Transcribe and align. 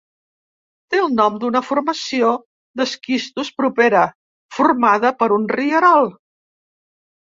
Té 0.93 1.01
el 1.01 1.11
nom 1.19 1.37
d'una 1.43 1.61
formació 1.67 2.33
d'esquistos 2.83 3.55
propera 3.63 4.05
formada 4.59 5.17
per 5.23 5.33
un 5.41 5.51
rierol. 5.59 6.15